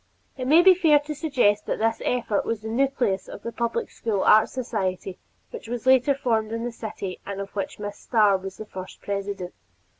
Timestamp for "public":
3.51-3.91